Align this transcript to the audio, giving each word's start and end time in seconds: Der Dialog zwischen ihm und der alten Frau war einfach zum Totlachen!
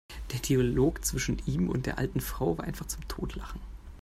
Der 0.33 0.39
Dialog 0.39 1.05
zwischen 1.05 1.37
ihm 1.45 1.69
und 1.69 1.85
der 1.85 1.99
alten 1.99 2.21
Frau 2.21 2.57
war 2.57 2.65
einfach 2.65 2.87
zum 2.87 3.07
Totlachen! 3.07 3.61